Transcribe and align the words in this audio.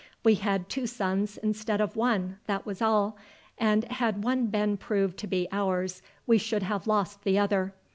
We 0.25 0.33
had 0.33 0.67
two 0.67 0.87
sons 0.87 1.37
instead 1.37 1.79
of 1.79 1.95
one, 1.95 2.39
that 2.47 2.65
was 2.65 2.81
all; 2.81 3.17
and 3.59 3.83
had 3.91 4.23
one 4.23 4.47
been 4.47 4.75
proved 4.75 5.15
to 5.19 5.27
be 5.27 5.47
ours, 5.51 6.01
we 6.25 6.39
should 6.39 6.63
have 6.63 6.87
lost 6.87 7.23
the 7.23 7.37
other. 7.37 7.75